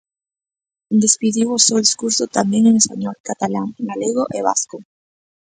[1.03, 4.77] Despediu o seu discurso tamén en español, catalán, galego e vasco.